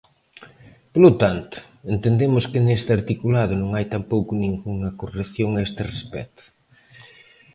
Polo 0.93 1.11
tanto, 1.21 1.57
entendemos 1.95 2.43
que 2.51 2.59
neste 2.67 2.91
articulado 2.99 3.53
non 3.61 3.69
hai 3.75 3.85
tampouco 3.95 4.31
ningunha 4.33 4.95
corrección 5.01 5.49
a 5.55 5.63
este 5.67 5.81
respecto. 5.93 6.43